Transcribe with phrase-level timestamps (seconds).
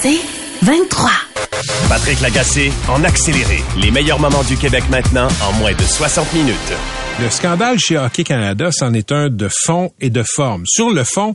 [0.00, 0.20] C'est
[0.62, 1.10] 23.
[1.86, 3.62] Patrick Lagacé en accéléré.
[3.78, 6.72] Les meilleurs moments du Québec maintenant en moins de 60 minutes.
[7.20, 10.62] Le scandale chez Hockey Canada, c'en est un de fond et de forme.
[10.66, 11.34] Sur le fond,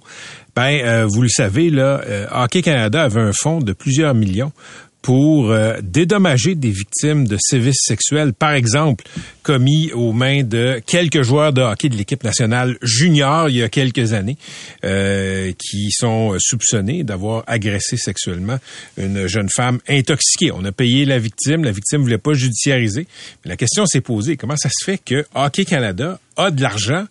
[0.56, 4.52] ben, euh, vous le savez, là, euh, Hockey Canada avait un fonds de plusieurs millions
[5.02, 9.06] pour euh, dédommager des victimes de sévices sexuels, par exemple,
[9.44, 13.70] commis aux mains de quelques joueurs de hockey de l'équipe nationale junior il y a
[13.70, 14.38] quelques années,
[14.84, 18.58] euh, qui sont soupçonnés d'avoir agressé sexuellement
[18.98, 20.52] une jeune femme intoxiquée.
[20.52, 23.08] On a payé la victime, la victime voulait pas judiciariser.
[23.44, 27.06] Mais la question s'est posée, comment ça se fait que Hockey Canada a de l'argent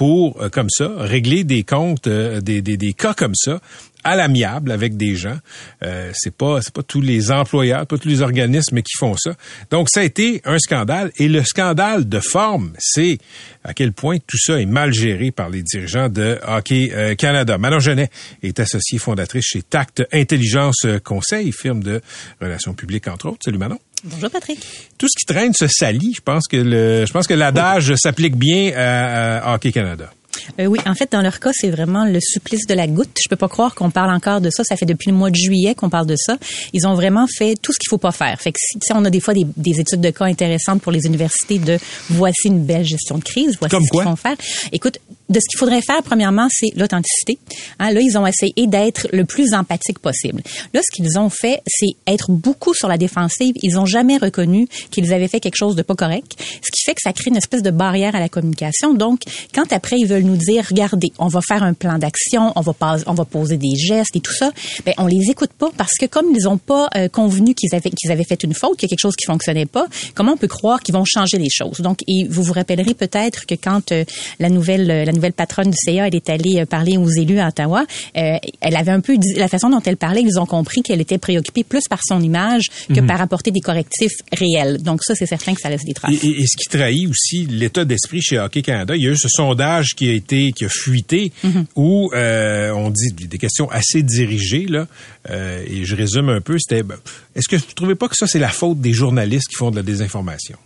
[0.00, 3.60] pour, euh, comme ça, régler des comptes, des, des, des cas comme ça,
[4.02, 5.36] à l'amiable avec des gens.
[5.82, 9.34] Euh, c'est pas c'est pas tous les employeurs, pas tous les organismes qui font ça.
[9.70, 13.18] Donc ça a été un scandale et le scandale de forme, c'est
[13.62, 17.58] à quel point tout ça est mal géré par les dirigeants de Hockey euh, Canada.
[17.58, 18.08] Manon Genet
[18.42, 22.00] est associée fondatrice chez Tact Intelligence Conseil, firme de
[22.40, 23.40] relations publiques entre autres.
[23.44, 23.78] Salut Manon.
[24.04, 24.58] Bonjour Patrick.
[24.98, 26.14] Tout ce qui traîne se salit.
[26.14, 30.10] Je pense que le je pense que l'adage s'applique bien à, à Hockey Canada.
[30.58, 33.10] Euh, oui, en fait, dans leur cas, c'est vraiment le supplice de la goutte.
[33.22, 34.64] Je peux pas croire qu'on parle encore de ça.
[34.64, 36.38] Ça fait depuis le mois de juillet qu'on parle de ça.
[36.72, 38.40] Ils ont vraiment fait tout ce qu'il faut pas faire.
[38.40, 41.06] Fait que si, on a des fois des, des, études de cas intéressantes pour les
[41.06, 44.36] universités de voici une belle gestion de crise, voici Comme ce qu'ils font faire.
[44.72, 44.98] Écoute,
[45.30, 47.38] de ce qu'il faudrait faire, premièrement, c'est l'authenticité.
[47.78, 50.42] Hein, là, ils ont essayé d'être le plus empathique possible.
[50.74, 53.54] Là, ce qu'ils ont fait, c'est être beaucoup sur la défensive.
[53.62, 56.94] Ils ont jamais reconnu qu'ils avaient fait quelque chose de pas correct, ce qui fait
[56.94, 58.92] que ça crée une espèce de barrière à la communication.
[58.92, 59.22] Donc,
[59.54, 62.74] quand après ils veulent nous dire, regardez, on va faire un plan d'action, on va
[63.06, 64.50] on va poser des gestes et tout ça,
[64.84, 67.90] ben on les écoute pas parce que comme ils ont pas euh, convenu qu'ils avaient
[67.90, 70.36] qu'ils avaient fait une faute, qu'il y a quelque chose qui fonctionnait pas, comment on
[70.36, 71.80] peut croire qu'ils vont changer les choses?
[71.80, 74.04] Donc, et vous vous rappellerez peut-être que quand euh,
[74.38, 77.48] la nouvelle la nouvelle patronne du CA, elle est allée euh, parler aux élus à
[77.48, 77.84] Ottawa,
[78.16, 81.00] euh, elle avait un peu dit, la façon dont elle parlait, ils ont compris qu'elle
[81.00, 83.06] était préoccupée plus par son image que Mhm.
[83.06, 84.82] par apporter des correctifs réels.
[84.82, 86.12] Donc ça, c'est certain que ça laisse des traces.
[86.22, 89.10] Et, et- et ce qui trahit aussi l'état d'esprit chez Hockey Canada, il y a
[89.10, 91.66] eu ce sondage qui a été qui a fuité Mhm.
[91.76, 94.86] où euh, on dit des questions assez dirigées là.
[95.28, 96.56] Euh, et je résume un peu.
[96.58, 96.96] C'était ben,
[97.34, 99.76] est-ce que vous trouvez pas que ça c'est la faute des journalistes qui font de
[99.76, 100.56] la désinformation?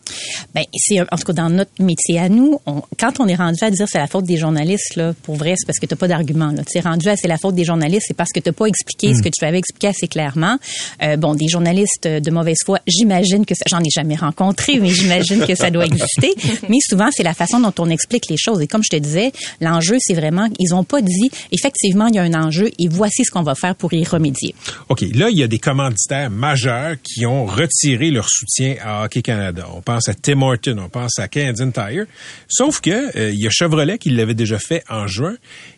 [0.55, 3.59] Ben, c'est en tout cas dans notre métier à nous, on- quand on est rendu
[3.63, 6.07] à dire c'est la faute des journalistes là, pour vrai, c'est parce que t'as pas
[6.09, 6.63] d'argument là.
[6.71, 9.09] Tu es rendu à c'est la faute des journalistes, c'est parce que t'as pas expliqué
[9.13, 9.17] Hmm.
[9.17, 10.59] ce que tu avais expliqué assez clairement.
[11.03, 14.89] Euh, bon, des journalistes de mauvaise foi, j'imagine que ça, j'en ai jamais rencontré, mais
[14.91, 16.33] j'imagine que ça doit exister.
[16.69, 18.61] Mais souvent c'est la façon dont on explique les choses.
[18.61, 22.19] Et comme je te disais, l'enjeu c'est vraiment ils ont pas dit effectivement il y
[22.19, 24.44] a un enjeu et voici ce qu'on va faire pour y remédier.
[24.89, 29.23] OK, là, il y a des commanditaires majeurs qui ont retiré leur soutien à Hockey
[29.23, 29.67] Canada.
[29.75, 32.07] On pense à Tim Horton, on pense à Canadian Tire.
[32.49, 35.37] Sauf que euh, il y a Chevrolet qui l'avait déjà fait en juin.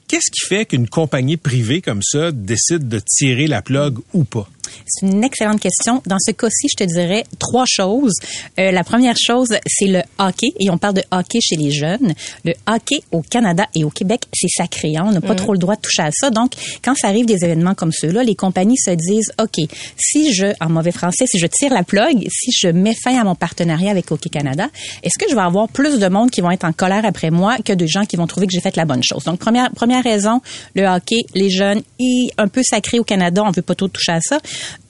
[0.09, 4.49] Qu'est-ce qui fait qu'une compagnie privée comme ça décide de tirer la plug ou pas?
[4.87, 6.03] C'est une excellente question.
[6.07, 8.15] Dans ce cas-ci, je te dirais trois choses.
[8.59, 12.15] Euh, la première chose, c'est le hockey, et on parle de hockey chez les jeunes.
[12.45, 14.97] Le hockey au Canada et au Québec, c'est sacré.
[14.97, 15.05] Hein?
[15.07, 16.31] On n'a pas trop le droit de toucher à ça.
[16.31, 19.59] Donc, quand ça arrive des événements comme ceux-là, les compagnies se disent, OK,
[19.97, 23.25] si je, en mauvais français, si je tire la plug, si je mets fin à
[23.25, 24.69] mon partenariat avec Hockey Canada,
[25.03, 27.57] est-ce que je vais avoir plus de monde qui vont être en colère après moi
[27.65, 29.25] que de gens qui vont trouver que j'ai fait la bonne chose?
[29.25, 30.41] Donc, première, première raison,
[30.75, 34.13] le hockey, les jeunes, et un peu sacré au Canada, on veut pas trop toucher
[34.13, 34.39] à ça.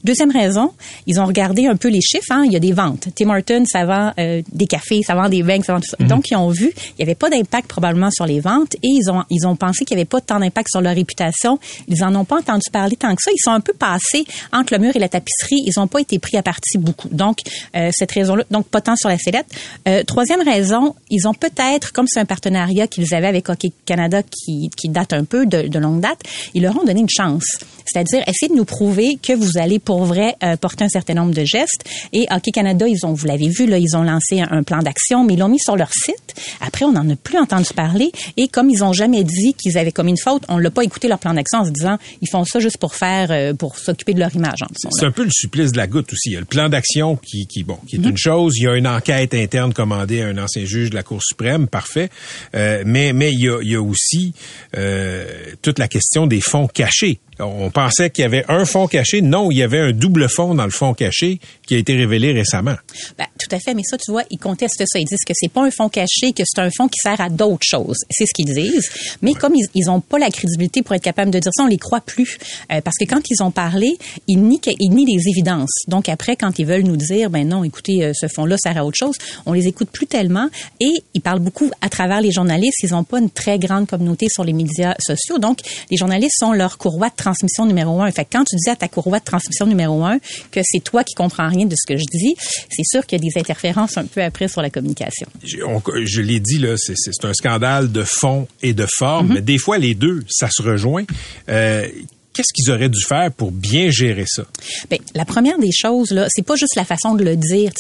[0.06, 0.72] Deuxième raison,
[1.08, 2.30] ils ont regardé un peu les chiffres.
[2.30, 2.44] Hein.
[2.46, 3.08] Il y a des ventes.
[3.16, 5.96] Tim Hortons, ça vend euh, des cafés, ça vend des beignes, ça vend tout ça.
[6.04, 9.10] Donc, ils ont vu, il n'y avait pas d'impact probablement sur les ventes et ils
[9.10, 11.58] ont, ils ont pensé qu'il n'y avait pas tant d'impact sur leur réputation.
[11.88, 13.32] Ils en ont pas entendu parler tant que ça.
[13.34, 15.64] Ils sont un peu passés entre le mur et la tapisserie.
[15.66, 17.08] Ils n'ont pas été pris à partie beaucoup.
[17.08, 17.38] Donc,
[17.74, 19.46] euh, cette raison-là, donc pas tant sur la sellette.
[19.88, 24.22] Euh, troisième raison, ils ont peut-être, comme c'est un partenariat qu'ils avaient avec Hockey Canada
[24.22, 26.20] qui, qui date un peu de, de longue date,
[26.54, 27.58] ils leur ont donné une chance.
[27.86, 31.34] C'est-à-dire, essayez de nous prouver que vous allez pour vrai euh, porter un certain nombre
[31.34, 31.84] de gestes.
[32.12, 35.24] Et Hockey Canada, ils ont, vous l'avez vu, là, ils ont lancé un, plan d'action,
[35.24, 36.34] mais ils l'ont mis sur leur site.
[36.60, 38.10] Après, on n'en a plus entendu parler.
[38.36, 41.08] Et comme ils ont jamais dit qu'ils avaient commis une faute, on l'a pas écouté
[41.08, 44.14] leur plan d'action en se disant, ils font ça juste pour faire, euh, pour s'occuper
[44.14, 44.60] de leur image.
[44.90, 46.30] C'est un peu le supplice de la goutte aussi.
[46.30, 48.54] Il y a le plan d'action qui, qui, bon, qui est une chose.
[48.56, 51.68] Il y a une enquête interne commandée à un ancien juge de la Cour suprême,
[51.68, 52.10] parfait.
[52.54, 54.32] Euh, mais mais il y a, il y a aussi
[54.76, 55.26] euh,
[55.62, 59.20] toute la question des fonds cachés On pensait qu'il y avait un fond caché.
[59.20, 62.32] Non, il y avait un double fond dans le fond caché qui a été révélé
[62.32, 62.76] récemment.
[63.18, 64.98] Ben, tout à fait, mais ça, tu vois, ils contestent ça.
[64.98, 67.28] Ils disent que c'est pas un fonds caché, que c'est un fonds qui sert à
[67.28, 67.98] d'autres choses.
[68.10, 68.88] C'est ce qu'ils disent.
[69.20, 71.66] Mais comme ils, ils ont pas la crédibilité pour être capables de dire ça, on
[71.66, 72.38] les croit plus.
[72.72, 75.84] Euh, parce que quand ils ont parlé, ils nient, ils nient les évidences.
[75.88, 78.84] Donc après, quand ils veulent nous dire, ben non, écoutez, euh, ce fonds-là sert à
[78.84, 80.48] autre chose, on les écoute plus tellement.
[80.80, 82.78] Et ils parlent beaucoup à travers les journalistes.
[82.82, 85.38] Ils ont pas une très grande communauté sur les médias sociaux.
[85.38, 85.58] Donc,
[85.90, 88.10] les journalistes sont leur courroie de transmission numéro un.
[88.12, 90.18] Fait que quand tu dis à ta courroie de transmission numéro un
[90.50, 92.34] que c'est toi qui comprends rien de ce que je dis,
[92.70, 95.26] c'est sûr qu'il y a des interférences un peu après sur la communication.
[95.42, 96.94] Je, l'ai dit, là, c'est-
[97.24, 101.04] un scandale de fond et de forme, mais des fois, les deux, ça se rejoint.
[101.48, 101.88] Euh,
[102.36, 104.44] Qu'est-ce qu'ils auraient dû faire pour bien gérer ça?
[104.90, 107.72] Ben, la première des choses là, c'est pas juste la façon de le dire.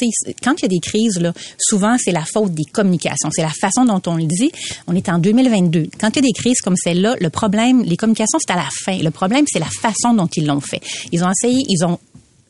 [0.42, 3.50] Quand il y a des crises là, souvent c'est la faute des communications, c'est la
[3.50, 4.50] façon dont on le dit.
[4.86, 5.88] On est en 2022.
[6.00, 8.68] Quand il y a des crises comme celle-là, le problème, les communications c'est à la
[8.82, 8.96] fin.
[8.96, 10.80] Le problème c'est la façon dont ils l'ont fait.
[11.12, 11.98] Ils ont essayé, ils ont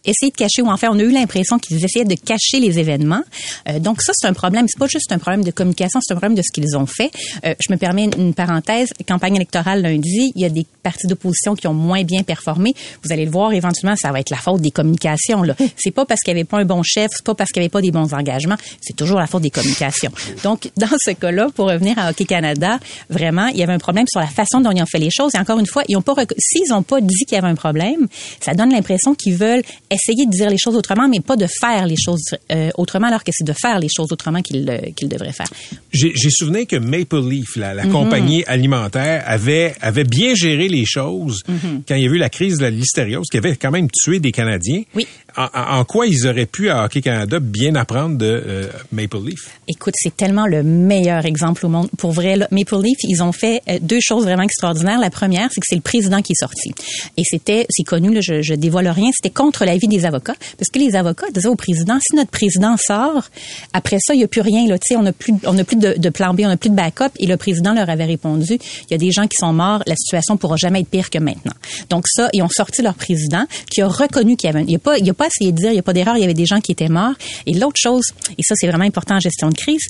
[0.06, 2.78] essayé de cacher ou en fait on a eu l'impression qu'ils essayaient de cacher les
[2.78, 3.22] événements.
[3.68, 6.16] Euh, donc ça c'est un problème, c'est pas juste un problème de communication, c'est un
[6.16, 7.10] problème de ce qu'ils ont fait.
[7.44, 11.54] Euh, je me permets une parenthèse, campagne électorale lundi, il y a des partis d'opposition
[11.54, 12.74] qui ont moins bien performé.
[13.02, 15.54] Vous allez le voir éventuellement, ça va être la faute des communications là.
[15.76, 17.64] C'est pas parce qu'il y avait pas un bon chef, c'est pas parce qu'il y
[17.64, 20.10] avait pas des bons engagements, c'est toujours la faute des communications.
[20.42, 22.78] Donc dans ce cas-là, pour revenir à Hockey Canada,
[23.10, 25.34] vraiment, il y avait un problème sur la façon dont ils ont fait les choses
[25.34, 27.54] et encore une fois, ils ont pas s'ils ont pas dit qu'il y avait un
[27.54, 28.08] problème,
[28.40, 29.62] ça donne l'impression qu'ils veulent
[29.96, 32.22] essayer de dire les choses autrement, mais pas de faire les choses
[32.52, 35.48] euh, autrement, alors que c'est de faire les choses autrement qu'ils qu'ils devraient faire.
[35.93, 37.93] J'ai souvenir que Maple Leaf, la, la Mhm.
[37.93, 41.43] compagnie alimentaire, avait, avait bien géré les choses
[41.88, 44.20] quand il y a eu la crise de la listériose, qui avait quand même tué
[44.20, 44.82] des Canadiens.
[44.94, 45.06] Oui.
[45.36, 49.50] En, quoi ils auraient pu, à Hockey Canada, bien apprendre de euh, Maple Leaf?
[49.68, 51.88] Écoute, c'est tellement le meilleur exemple au monde.
[51.98, 54.98] Pour vrai, là, Maple Leaf, ils ont fait euh, deux choses vraiment extraordinaires.
[54.98, 56.70] La première, c'est que c'est le président qui est sorti.
[57.16, 60.36] Et c'était, c'est connu, là, je, je dévoile rien, c'était contre l'avis des avocats.
[60.58, 63.28] Parce que les avocats disaient au président, si notre président sort,
[63.72, 64.66] après ça, il n'y a plus rien.
[64.66, 67.10] Là, on n'a plus, on n'a plus de, plan B, on n'a plus de backup.
[67.18, 69.96] Et le président leur avait répondu, il y a des gens qui sont morts, la
[69.96, 71.52] situation pourra jamais être pire que maintenant.
[71.90, 74.76] Donc ça, ils ont sorti leur président qui a reconnu qu'il y avait, il n'y
[74.76, 76.34] a pas, il y a pas dire, il n'y a pas d'erreur, il y avait
[76.34, 77.14] des gens qui étaient morts.
[77.46, 78.06] Et l'autre chose,
[78.37, 79.87] et ça c'est vraiment important en gestion de crise,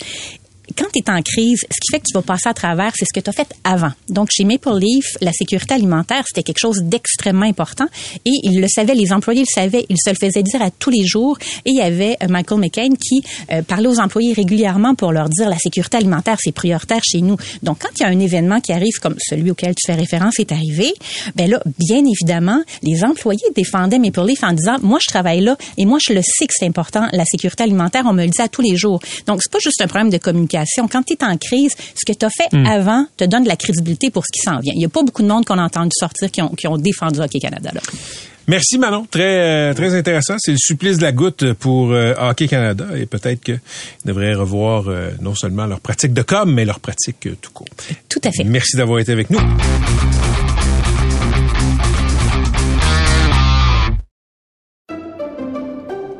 [0.75, 3.05] quand tu es en crise, ce qui fait que tu vas passer à travers, c'est
[3.05, 3.93] ce que tu as fait avant.
[4.09, 7.87] Donc, chez Maple Leaf, la sécurité alimentaire, c'était quelque chose d'extrêmement important.
[8.25, 10.91] Et ils le savaient, les employés le savaient, ils se le faisaient dire à tous
[10.91, 11.39] les jours.
[11.65, 13.23] Et il y avait euh, Michael McCain qui
[13.53, 17.37] euh, parlait aux employés régulièrement pour leur dire la sécurité alimentaire, c'est prioritaire chez nous.
[17.63, 20.39] Donc, quand il y a un événement qui arrive comme celui auquel tu fais référence
[20.39, 20.93] est arrivé,
[21.37, 25.57] ben là, bien évidemment, les employés défendaient Maple Leaf en disant, moi, je travaille là
[25.77, 28.41] et moi, je le sais que c'est important, la sécurité alimentaire, on me le dit
[28.41, 29.01] à tous les jours.
[29.27, 30.56] Donc, c'est pas juste un problème de communication.
[30.91, 33.57] Quand tu es en crise, ce que tu as fait avant te donne de la
[33.57, 34.73] crédibilité pour ce qui s'en vient.
[34.75, 36.77] Il y a pas beaucoup de monde qu'on a entendu sortir qui ont, qui ont
[36.77, 37.71] défendu Hockey Canada.
[37.75, 37.81] Là.
[38.49, 40.37] Merci Manon, très euh, très intéressant.
[40.39, 43.61] C'est le supplice de la goutte pour euh, Hockey Canada et peut-être qu'ils
[44.05, 47.67] devraient revoir euh, non seulement leur pratique de com, mais leur pratique euh, tout court.
[48.09, 48.45] Tout à fait.
[48.45, 49.41] Merci d'avoir été avec nous.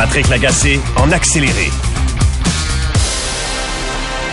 [0.00, 1.68] Patrick Lagacé en accéléré.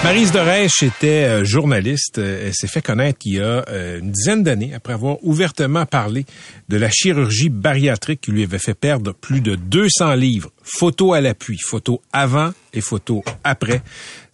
[0.01, 2.19] Marise Dorèche était euh, journaliste.
[2.19, 5.85] Euh, Elle s'est fait connaître il y a euh, une dizaine d'années après avoir ouvertement
[5.85, 6.25] parlé
[6.69, 10.51] de la chirurgie bariatrique qui lui avait fait perdre plus de 200 livres.
[10.63, 13.81] Photos à l'appui, photos avant et photos après.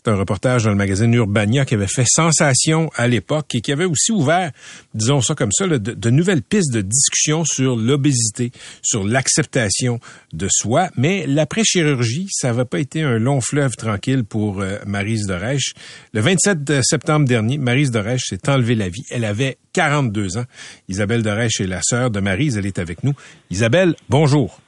[0.03, 3.72] C'est un reportage dans le magazine Urbania qui avait fait sensation à l'époque et qui
[3.72, 4.51] avait aussi ouvert,
[4.93, 10.00] disons ça comme ça, de, de nouvelles pistes de discussion sur l'obésité, sur l'acceptation
[10.33, 10.89] de soi.
[10.98, 15.74] Mais l'après-chirurgie, ça n'avait pas été un long fleuve tranquille pour euh, Marise Dorèche.
[16.13, 19.05] Le 27 de septembre dernier, Marise Dorèche s'est enlevé la vie.
[19.10, 20.45] Elle avait 42 ans.
[20.89, 22.57] Isabelle Dorèche est la sœur de Marise.
[22.57, 23.13] Elle est avec nous.
[23.50, 24.60] Isabelle, bonjour.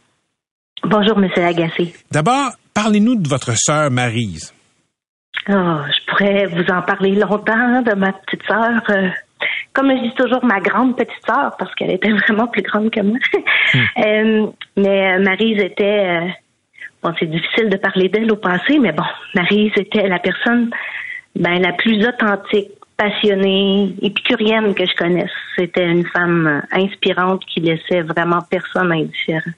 [0.84, 1.94] Bonjour, Monsieur Agacé.
[2.10, 4.55] D'abord, parlez-nous de votre sœur Marise.
[5.48, 8.82] Oh, je pourrais vous en parler longtemps de ma petite sœur.
[8.90, 9.10] euh,
[9.74, 13.02] comme je dis toujours, ma grande petite sœur, parce qu'elle était vraiment plus grande que
[13.02, 13.18] moi.
[13.98, 16.06] Euh, mais euh, Maryse était...
[16.08, 16.28] euh,
[17.04, 20.70] bon, c'est difficile de parler d'elle au passé, mais bon, Maryse était la personne
[21.36, 25.32] ben, la plus authentique passionnée, épicurienne que je connaisse.
[25.58, 29.52] C'était une femme inspirante qui laissait vraiment personne indifférent.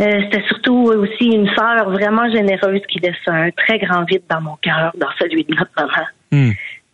[0.00, 4.42] Euh, c'était surtout aussi une sœur vraiment généreuse qui laissait un très grand vide dans
[4.42, 6.06] mon cœur, dans celui de notre maman.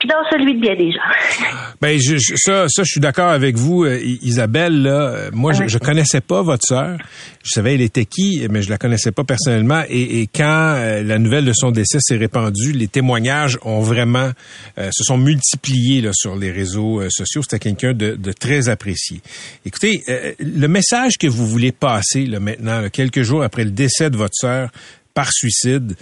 [0.04, 1.00] Hmm dans celui de bien des gens.
[1.80, 4.82] Ben je, ça, ça, je suis d'accord avec vous, euh, Isabelle.
[4.82, 6.96] Là, euh, moi, je, je connaissais pas votre sœur.
[7.42, 9.82] Je savais elle était qui, mais je la connaissais pas personnellement.
[9.88, 14.30] Et, et quand euh, la nouvelle de son décès s'est répandue, les témoignages ont vraiment
[14.76, 17.42] se sont multipliés là, sur les réseaux sociaux.
[17.42, 19.20] C'était quelqu'un de, de, très apprécié.
[19.66, 20.04] Écoutez,
[20.38, 24.36] le message que vous voulez passer là, maintenant, quelques jours après le décès de votre
[24.36, 24.70] sœur
[25.14, 25.96] par suicide,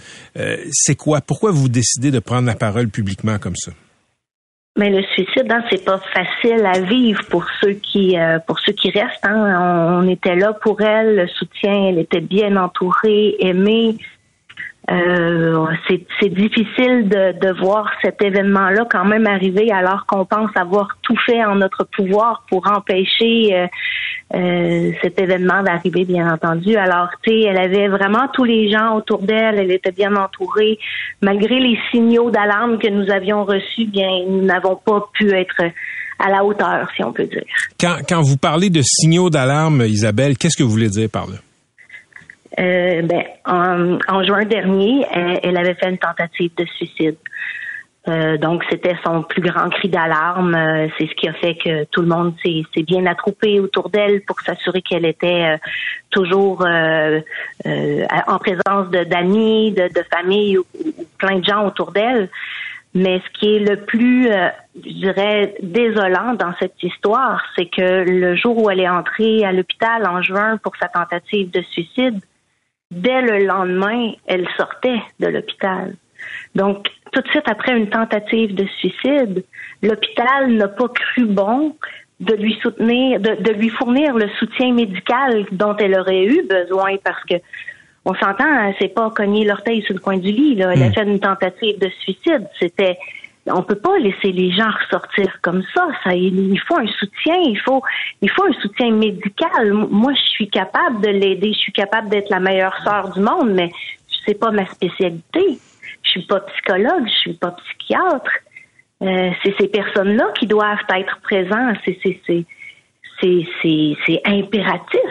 [0.71, 1.21] c'est quoi?
[1.21, 3.71] Pourquoi vous décidez de prendre la parole publiquement comme ça?
[4.77, 8.71] Mais le suicide, hein, c'est pas facile à vivre pour ceux qui euh, pour ceux
[8.71, 9.25] qui restent.
[9.25, 9.99] Hein.
[10.01, 13.97] On, était là pour elle, le soutien, elle était bien entourée, aimée.
[14.89, 15.67] Euh,
[16.19, 21.15] c'est difficile de, de voir cet événement-là quand même arriver alors qu'on pense avoir tout
[21.25, 23.67] fait en notre pouvoir pour empêcher euh,
[24.33, 26.75] euh, cet événement d'arriver, bien entendu.
[26.77, 30.79] Alors, tu elle avait vraiment tous les gens autour d'elle, elle était bien entourée.
[31.21, 35.61] Malgré les signaux d'alarme que nous avions reçus, bien, nous n'avons pas pu être
[36.17, 37.43] à la hauteur, si on peut dire.
[37.79, 41.37] Quand, quand vous parlez de signaux d'alarme, Isabelle, qu'est-ce que vous voulez dire par là?
[42.59, 47.15] Euh, ben, en, en, juin dernier, elle, avait fait une tentative de suicide.
[48.07, 50.55] Euh, donc, c'était son plus grand cri d'alarme.
[50.55, 54.21] Euh, c'est ce qui a fait que tout le monde s'est bien attroupé autour d'elle
[54.21, 55.57] pour s'assurer qu'elle était euh,
[56.09, 60.65] toujours en présence d'amis, de, de, famille ou,
[61.19, 62.29] plein de gens autour d'elle.
[62.93, 64.27] Mais ce qui est le plus,
[64.83, 69.53] je dirais, désolant dans cette histoire, c'est que le jour où elle est entrée à
[69.53, 72.19] l'hôpital en juin pour sa tentative de suicide,
[72.91, 75.95] dès le lendemain, elle sortait de l'hôpital.
[76.55, 79.43] Donc, tout de suite après une tentative de suicide,
[79.81, 81.75] l'hôpital n'a pas cru bon
[82.19, 87.23] de lui soutenir, de, lui fournir le soutien médical dont elle aurait eu besoin parce
[87.23, 87.35] que
[88.03, 90.55] on s'entend, hein, c'est pas cogner l'orteil sur le coin du lit.
[90.55, 90.71] Là.
[90.73, 90.93] Elle a hmm.
[90.93, 92.47] fait une tentative de suicide.
[92.59, 92.97] C'était,
[93.47, 95.87] on peut pas laisser les gens ressortir comme ça.
[96.03, 97.35] Ça, il, faut un soutien.
[97.43, 97.81] Il faut,
[98.21, 99.73] il faut un soutien médical.
[99.73, 101.53] Moi, je suis capable de l'aider.
[101.53, 103.69] Je suis capable d'être la meilleure sœur du monde, mais
[104.25, 105.57] c'est pas ma spécialité.
[106.03, 108.31] Je suis pas psychologue, je suis pas psychiatre.
[109.01, 111.77] Euh, c'est ces personnes-là qui doivent être présentes.
[111.85, 112.45] C'est
[113.21, 115.10] c'est impératif.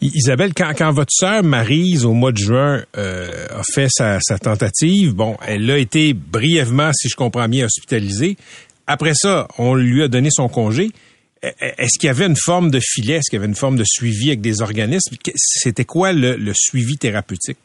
[0.00, 5.12] Isabelle, quand, quand votre sœur Marise, au mois de juin, euh, a fait sa, tentative,
[5.12, 8.36] bon, elle a été brièvement, si je comprends bien, hospitalisée.
[8.86, 10.90] Après ça, on lui a donné son congé.
[11.44, 13.14] E, e, est-ce qu'il y avait une forme de filet?
[13.14, 15.16] Est-ce qu'il y avait une forme de suivi avec des organismes?
[15.34, 17.58] C'était quoi le, suivi thérapeutique?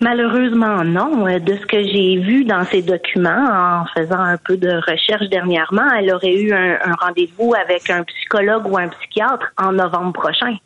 [0.00, 1.26] Malheureusement, non.
[1.26, 5.28] Euh, de ce que j'ai vu dans ces documents, en faisant un peu de recherche
[5.30, 10.56] dernièrement, elle aurait eu un, rendez-vous avec un psychologue ou un psychiatre en novembre prochain.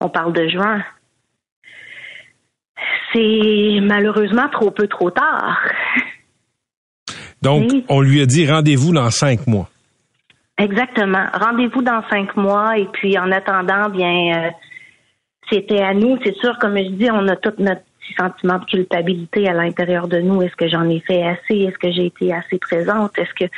[0.00, 0.82] On parle de juin.
[3.12, 5.58] C'est malheureusement trop peu trop tard.
[7.42, 9.68] Donc, on lui a dit rendez-vous dans cinq mois.
[10.58, 11.26] Exactement.
[11.32, 14.50] Rendez-vous dans cinq mois et puis en attendant, bien, euh,
[15.50, 16.18] c'était à nous.
[16.24, 17.82] C'est sûr, comme je dis, on a toute notre
[18.18, 20.42] sentiment de culpabilité à l'intérieur de nous.
[20.42, 21.60] Est-ce que j'en ai fait assez?
[21.60, 23.16] Est-ce que j'ai été assez présente?
[23.18, 23.50] Est-ce que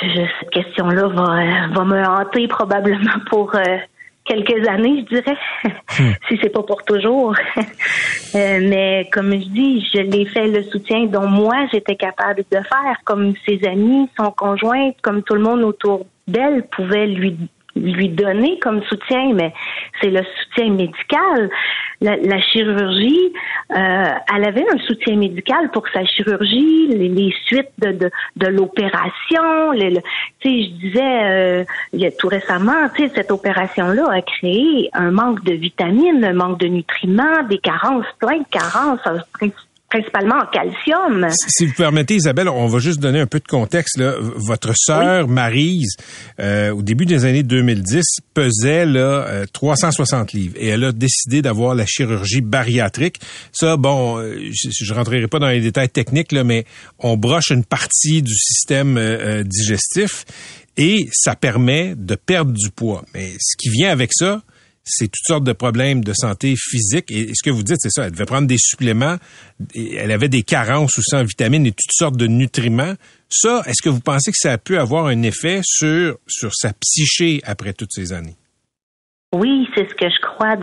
[0.00, 3.78] cette question-là va, va me hanter probablement pour euh,
[4.26, 6.12] quelques années, je dirais, hmm.
[6.28, 7.34] si c'est pas pour toujours.
[8.34, 12.56] Euh, mais comme je dis, je l'ai fait le soutien dont moi j'étais capable de
[12.56, 17.38] faire, comme ses amis, son conjoint, comme tout le monde autour d'elle pouvait lui
[17.76, 19.52] lui donner comme soutien, mais
[20.00, 21.50] c'est le soutien médical.
[22.02, 23.32] La, chirurgie,
[23.70, 23.74] euh,
[24.34, 29.72] elle avait un soutien médical pour sa chirurgie, les, suites de, de, l'opération.
[29.72, 29.94] Tu
[30.42, 36.34] sais, je disais euh, tout récemment, cette opération-là a créé un manque de vitamines, un
[36.34, 39.00] manque de nutriments, des carences, plein de carences,
[39.88, 41.28] principalement en calcium.
[41.48, 43.98] Si vous permettez, Isabelle, on va juste donner un peu de contexte.
[43.98, 44.14] Là.
[44.18, 45.96] Votre sœur Marise,
[46.40, 48.02] euh, au début des années 2010,
[48.34, 53.20] pesait là, 360 euh, livres et elle a décidé d'avoir la chirurgie bariatrique.
[53.52, 56.64] Ça, bon, euh, je, je rentrerai pas dans les détails techniques, là, mais
[56.98, 58.98] on broche une partie du système
[59.44, 60.24] digestif
[60.76, 63.04] et ça permet de perdre du poids.
[63.14, 64.42] Mais ce qui vient avec ça,
[64.86, 67.10] c'est toutes sortes de problèmes de santé physique.
[67.10, 68.06] Et ce que vous dites, c'est ça.
[68.06, 69.16] Elle devait prendre des suppléments.
[69.74, 72.94] elle avait des carences aussi en vitamines et toutes sortes de nutriments.
[73.28, 76.72] Ça, est-ce que vous pensez que ça a pu avoir un effet sur, sur sa
[76.72, 78.36] psyché après toutes ces années?
[79.32, 80.54] Oui, c'est ce que je crois.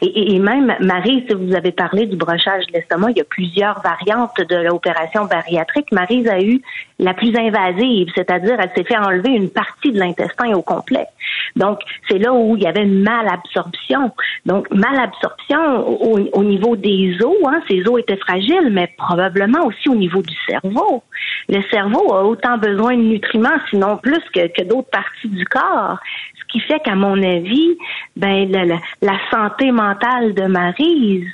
[0.00, 3.80] Et, même, Marie, si vous avez parlé du brochage de l'estomac, il y a plusieurs
[3.80, 5.92] variantes de l'opération bariatrique.
[5.92, 6.60] Marie a eu
[6.98, 11.06] la plus invasive, c'est-à-dire elle s'est fait enlever une partie de l'intestin au complet.
[11.54, 11.78] Donc,
[12.08, 14.10] c'est là où il y avait une malabsorption.
[14.46, 19.88] Donc, malabsorption au, au niveau des os, hein, ces os étaient fragiles, mais probablement aussi
[19.88, 21.04] au niveau du cerveau.
[21.48, 25.98] Le cerveau a autant besoin de nutriments, sinon plus que d'autres parties du corps
[26.52, 27.78] qui fait qu'à mon avis,
[28.14, 28.50] ben
[29.00, 31.26] la, santé mentale de Marie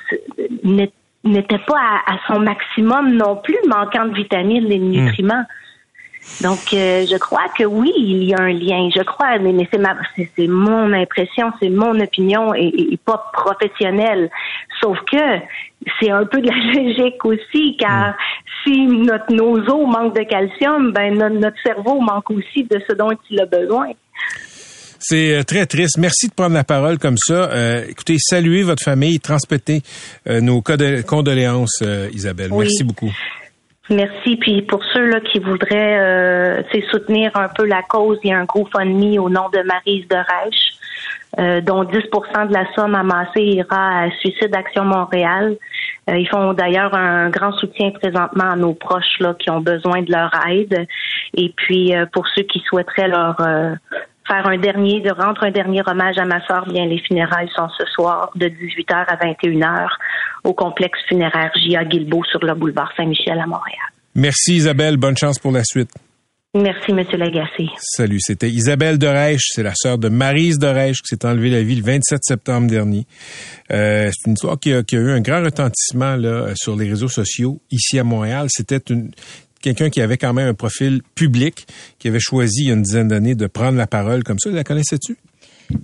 [1.23, 5.05] n'était pas à, son maximum non plus, manquant de vitamines et de hmm.
[5.05, 5.43] nutriments.
[6.41, 8.89] Donc, euh, je crois que oui, il y a un lien.
[8.95, 14.29] Je crois, mais, c'est mon impression, c'est mon opinion et, pas professionnelle.
[14.79, 15.17] Sauf que
[15.99, 18.13] c'est un peu de la logique aussi, car hmm.
[18.63, 23.11] si notre, nos os manquent de calcium, ben notre cerveau manque aussi de ce dont
[23.29, 23.89] il a besoin.
[24.99, 25.97] C'est euh, très triste.
[25.97, 27.49] Merci de prendre la parole comme ça.
[27.51, 29.81] Euh, écoutez, saluez votre famille, transmettez
[30.27, 32.51] euh, nos condoléances, Isabelle.
[32.51, 33.11] Merci beaucoup.
[33.89, 34.35] Merci.
[34.35, 38.45] Puis pour ceux là qui voudraient soutenir un peu la cause, il y a un
[38.45, 44.11] GoFundMe au nom de Marise de Reich, dont 10% de la somme amassée ira à
[44.19, 45.57] Suicide Action Montréal.
[46.07, 50.11] ils font d'ailleurs un grand soutien présentement à nos proches là qui ont besoin de
[50.11, 50.85] leur aide.
[51.33, 53.37] Et puis pour ceux qui souhaiteraient leur
[54.29, 57.67] faire un dernier, de rendre un dernier hommage à ma soeur, bien les funérailles sont
[57.77, 59.87] ce soir de 18h à 21h
[60.43, 61.83] au complexe funéraire J.A.
[61.83, 63.89] Guilbeault sur le boulevard Saint-Michel à Montréal.
[64.15, 65.91] Merci Isabelle, bonne chance pour la suite.
[66.55, 67.67] Merci, Monsieur Lagacé.
[67.77, 69.07] Salut, c'était Isabelle de
[69.37, 73.05] c'est la sœur de Marise de qui s'est enlevée la vie le 27 septembre dernier.
[73.71, 76.89] Euh, c'est une histoire qui a, qui a, eu un grand retentissement là, sur les
[76.89, 78.47] réseaux sociaux ici à Montréal.
[78.49, 79.11] C'était une,
[79.61, 81.67] quelqu'un qui avait quand même un profil public,
[81.99, 84.49] qui avait choisi il y a une dizaine d'années de prendre la parole comme ça.
[84.49, 85.17] La connaissais-tu?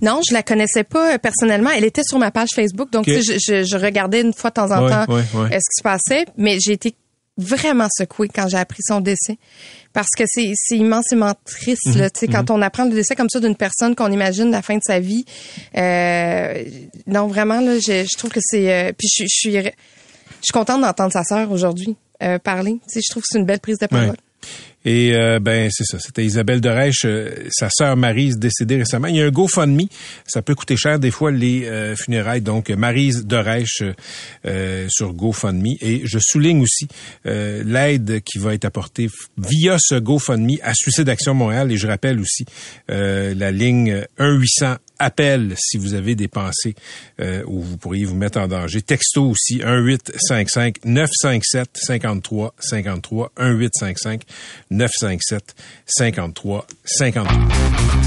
[0.01, 1.69] Non, je la connaissais pas euh, personnellement.
[1.69, 4.89] Elle était sur ma page Facebook, donc je, je, regardais une fois de temps en
[4.89, 6.95] temps ce qui se passait, mais j'ai été
[7.37, 9.37] vraiment secouée quand j'ai appris son décès
[9.91, 12.55] parce que c'est immensément triste là, mhm, quand mhm.
[12.57, 15.25] on apprend le décès comme ça d'une personne qu'on imagine la fin de sa vie.
[15.77, 16.63] Euh,
[17.07, 19.61] non, vraiment là, je, je trouve que c'est euh, puis je, je suis je
[20.41, 21.95] suis contente d'entendre sa sœur aujourd'hui.
[22.25, 22.79] Euh, parler.
[22.91, 24.15] Tu je trouve que c'est une belle prise de parole.
[24.83, 29.07] Et euh, ben c'est ça, c'était Isabelle de euh, sa sœur Marise décédée récemment.
[29.07, 29.87] Il y a un GoFundMe,
[30.25, 32.41] ça peut coûter cher des fois les funérailles.
[32.41, 33.65] Donc Marise de
[34.89, 35.75] sur GoFundMe.
[35.81, 36.87] Et je souligne aussi
[37.25, 39.07] l'aide qui va être apportée
[39.37, 41.71] via ce GoFundMe à Suicide Action Montréal.
[41.71, 42.45] Et je rappelle aussi
[42.87, 46.75] la ligne 1 800 appel si vous avez des pensées
[47.19, 48.81] euh, où vous pourriez vous mettre en danger.
[48.81, 54.21] Texto aussi 1855 957 53 53 1855
[54.71, 55.55] 957
[55.85, 58.05] 53 53.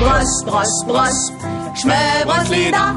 [0.00, 1.32] Brosse, brosse, brosse,
[1.74, 2.94] je brosse les dents.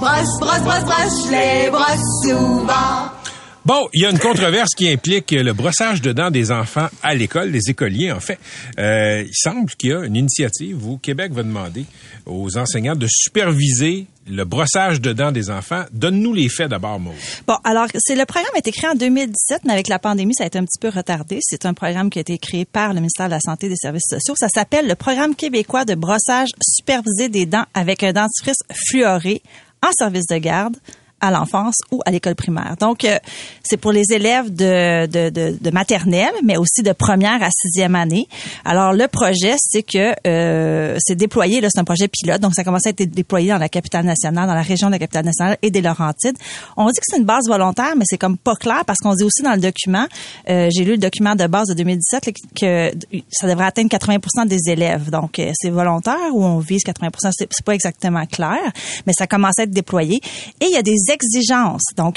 [0.00, 3.21] Brosse, brosse, brosse, brosse, je souvent.
[3.64, 7.14] Bon, il y a une controverse qui implique le brossage de dents des enfants à
[7.14, 8.40] l'école, des écoliers en fait.
[8.80, 11.84] Euh, il semble qu'il y a une initiative où Québec va demander
[12.26, 15.84] aux enseignants de superviser le brossage de dents des enfants.
[15.92, 17.14] Donne-nous les faits d'abord, Maud.
[17.46, 20.42] Bon, alors, c'est le programme a été créé en 2017, mais avec la pandémie, ça
[20.42, 21.38] a été un petit peu retardé.
[21.40, 23.76] C'est un programme qui a été créé par le ministère de la Santé et des
[23.76, 24.34] Services sociaux.
[24.36, 29.40] Ça s'appelle le Programme québécois de brossage supervisé des dents avec un dentifrice fluoré
[29.86, 30.76] en service de garde
[31.22, 32.76] à l'enfance ou à l'école primaire.
[32.80, 33.16] Donc, euh,
[33.62, 37.94] c'est pour les élèves de, de, de, de, maternelle, mais aussi de première à sixième
[37.94, 38.26] année.
[38.64, 42.64] Alors, le projet, c'est que euh, c'est déployé, là, c'est un projet pilote, donc ça
[42.64, 45.56] commence à être déployé dans la capitale nationale, dans la région de la capitale nationale
[45.62, 46.36] et des Laurentides.
[46.76, 49.24] On dit que c'est une base volontaire, mais c'est comme pas clair parce qu'on dit
[49.24, 50.06] aussi dans le document,
[50.50, 52.30] euh, j'ai lu le document de base de 2017,
[52.60, 52.90] que
[53.30, 55.10] ça devrait atteindre 80% des élèves.
[55.10, 58.58] Donc, euh, c'est volontaire ou on vise 80 c'est pas exactement clair,
[59.06, 60.20] mais ça commence à être déployé.
[60.60, 61.84] Et il y a des exigences.
[61.96, 62.16] Donc,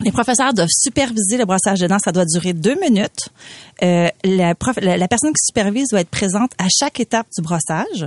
[0.00, 1.98] les professeurs doivent superviser le brossage de dents.
[1.98, 3.30] Ça doit durer deux minutes.
[3.82, 8.06] Euh, la, personne qui supervise doit être présente à chaque étape du brossage.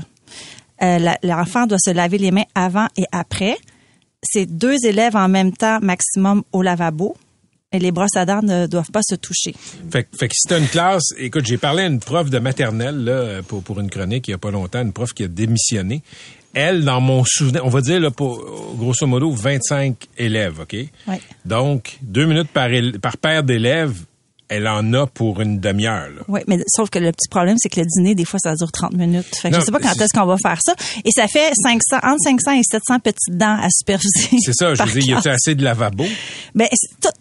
[0.81, 3.57] Euh, l'enfant doit se laver les mains avant et après.
[4.23, 7.15] C'est deux élèves en même temps maximum au lavabo.
[7.73, 9.55] Et les brosses à dents ne doivent pas se toucher.
[9.89, 13.63] Fait, fait que si une classe, écoute, j'ai parlé à une prof de maternelle pour,
[13.63, 16.03] pour une chronique il y a pas longtemps, une prof qui a démissionné
[16.53, 18.43] elle, dans mon souvenir, on va dire, là, pour,
[18.77, 20.75] grosso modo, 25 élèves, OK?
[21.07, 21.15] Oui.
[21.45, 22.69] Donc, deux minutes par,
[23.01, 24.03] par paire d'élèves,
[24.51, 26.09] elle en a pour une demi-heure.
[26.27, 28.69] Oui, mais sauf que le petit problème, c'est que le dîner, des fois, ça dure
[28.69, 29.33] 30 minutes.
[29.41, 30.75] Fait que je sais pas quand est-ce qu'on va faire ça.
[31.05, 34.37] Et ça fait 500, entre 500 et 700 petites dents à superviser.
[34.41, 36.03] C'est ça, je veux dire, y a assez de lavabo?
[36.53, 36.67] Ben,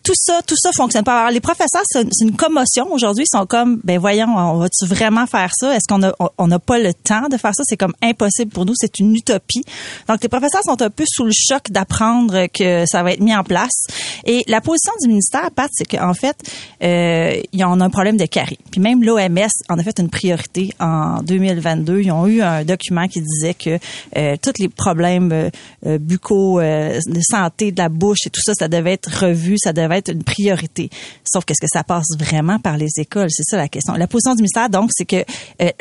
[0.03, 1.21] tout ça, tout ça fonctionne pas.
[1.21, 3.25] Alors, les professeurs, c'est une commotion aujourd'hui.
[3.33, 5.77] Ils sont comme, ben voyons, on va-tu vraiment faire ça?
[5.77, 7.63] Est-ce qu'on a, on n'a pas le temps de faire ça?
[7.65, 8.75] C'est comme impossible pour nous.
[8.77, 9.63] C'est une utopie.
[10.09, 13.37] Donc, les professeurs sont un peu sous le choc d'apprendre que ça va être mis
[13.37, 13.87] en place.
[14.25, 16.37] Et la position du ministère, Pat, c'est qu'en fait,
[16.83, 17.20] euh,
[17.53, 18.59] y en a un problème de carie.
[18.71, 22.01] Puis même l'OMS en a fait une priorité en 2022.
[22.01, 23.79] Ils ont eu un document qui disait que
[24.17, 25.51] euh, tous les problèmes euh,
[25.87, 29.57] euh buccaux, euh, de santé de la bouche et tout ça, ça devait être revu,
[29.59, 30.91] ça devait être une priorité.
[31.25, 33.95] Sauf qu'est-ce que ça passe vraiment par les écoles C'est ça la question.
[33.95, 35.25] La position du ministère, donc, c'est que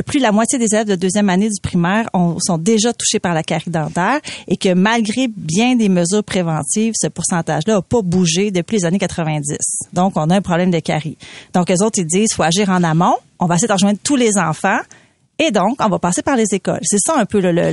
[0.06, 3.20] plus de la moitié des élèves de deuxième année du primaire ont, sont déjà touchés
[3.20, 8.02] par la carie dentaire et que malgré bien des mesures préventives, ce pourcentage-là n'a pas
[8.02, 9.58] bougé depuis les années 90.
[9.94, 11.18] Donc, on a un problème de carie.
[11.54, 13.16] Donc, les autres, ils disent, faut agir en amont.
[13.40, 14.80] On va essayer de rejoindre tous les enfants.
[15.38, 16.82] Et donc, on va passer par les écoles.
[16.84, 17.72] C'est ça un peu le, le,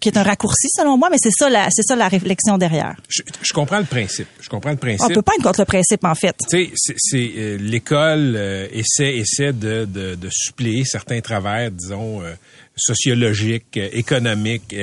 [0.00, 2.96] qui est un raccourci selon moi, mais c'est ça la c'est ça la réflexion derrière.
[3.08, 4.28] Je, comprends le principe.
[4.40, 5.06] Je comprends le principe.
[5.10, 6.36] On peut pas être contre le principe en fait.
[6.48, 12.22] Tu sais, c'est euh, l'école euh, essaie essaie de, de, de suppléer certains travers, disons.
[12.22, 12.34] Euh,
[12.76, 14.74] sociologiques, économiques,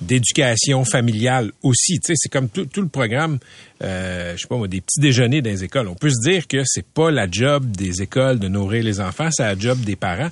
[0.00, 2.00] d'éducation familiale aussi.
[2.00, 3.38] Tu sais, c'est comme tout, le programme,
[3.82, 5.88] euh, je sais pas des petits déjeuners dans les écoles.
[5.88, 9.28] On peut se dire que c'est pas la job des écoles de nourrir les enfants,
[9.30, 10.30] c'est la job des parents.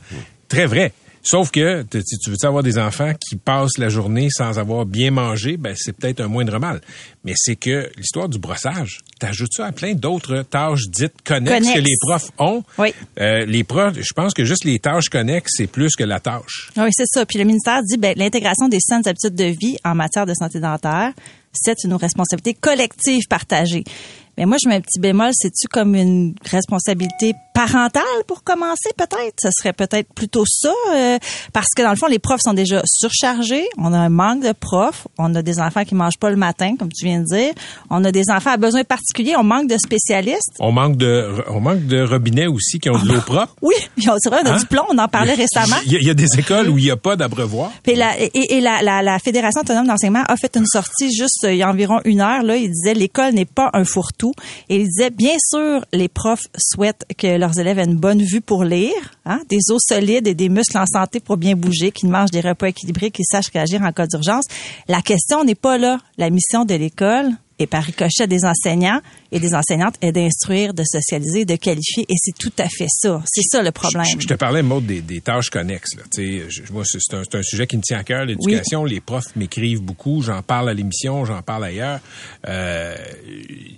[0.48, 0.92] Très vrai.
[1.30, 5.10] Sauf que si tu veux avoir des enfants qui passent la journée sans avoir bien
[5.10, 6.80] mangé, ben c'est peut-être un moindre mal.
[7.22, 11.80] Mais c'est que l'histoire du brossage, t'ajoutes ça à plein d'autres tâches dites connexes, que
[11.80, 12.64] les profs ont.
[12.78, 12.94] Oui.
[13.20, 16.70] Euh, les profs, je pense que juste les tâches connexes, c'est plus que la tâche.
[16.78, 17.26] Oui, c'est ça.
[17.26, 20.60] Puis le ministère dit ben l'intégration des saines habitudes de vie en matière de santé
[20.60, 21.12] dentaire,
[21.52, 23.84] c'est une responsabilité collective partagée.
[24.38, 29.34] Mais moi, je mets un petit bémol, c'est-tu comme une responsabilité parentale pour commencer, peut-être?
[29.42, 31.18] Ce serait peut-être plutôt ça, euh,
[31.52, 33.66] parce que dans le fond, les profs sont déjà surchargés.
[33.78, 35.08] On a un manque de profs.
[35.18, 37.52] On a des enfants qui mangent pas le matin, comme tu viens de dire.
[37.90, 39.34] On a des enfants à besoins particuliers.
[39.36, 40.52] On manque de spécialistes.
[40.60, 43.56] On manque de, on manque de robinets aussi qui ont de l'eau propre.
[43.60, 44.58] Oui, c'est vrai, on a hein?
[44.58, 44.84] du plomb.
[44.90, 45.76] On en parlait récemment.
[45.84, 47.72] Il y, a, des écoles où il n'y a pas d'abreuvoir.
[47.88, 51.52] Et, la, et, la, la, la Fédération autonome d'enseignement a fait une sortie juste euh,
[51.52, 52.44] il y a environ une heure.
[52.44, 54.32] Là, il disait l'école n'est pas un fourre-tout
[54.68, 58.42] et il disait, bien sûr, les profs souhaitent que leurs élèves aient une bonne vue
[58.42, 58.92] pour lire,
[59.24, 62.42] hein, des os solides et des muscles en santé pour bien bouger, qu'ils mangent des
[62.42, 64.44] repas équilibrés, qu'ils sachent réagir en cas d'urgence.
[64.86, 65.98] La question n'est pas là.
[66.18, 69.00] La mission de l'école, et par ricochet des enseignants
[69.32, 72.04] et des enseignantes est d'instruire, de socialiser, de qualifier.
[72.08, 73.22] Et c'est tout à fait ça.
[73.26, 74.06] C'est ça le problème.
[74.18, 75.96] Je, te parlais, Maud, des, des tâches connexes.
[75.96, 76.02] Là.
[76.16, 78.84] Je, moi, c'est un, un, sujet qui me tient à cœur, l'éducation.
[78.84, 80.22] Les profs m'écrivent beaucoup.
[80.22, 82.00] J'en parle à l'émission, j'en parle ailleurs.
[82.48, 82.96] Euh,